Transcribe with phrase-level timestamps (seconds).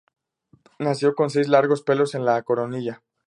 [0.79, 3.03] Nació con seis largos pelos en la coronilla.